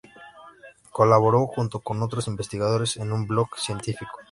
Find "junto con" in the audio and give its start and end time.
1.45-2.01